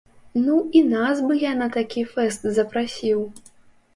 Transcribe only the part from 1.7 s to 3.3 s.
такі фэст запрасіў!